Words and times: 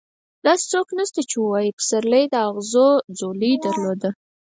داسې 0.45 0.65
څوک 0.71 0.87
نشته 0.99 1.21
چې 1.29 1.35
ووايي 1.39 1.71
پسرلي 1.77 2.23
د 2.29 2.35
اغزو 2.47 2.87
ځولۍ 3.17 3.53
درلوده. 3.65 4.09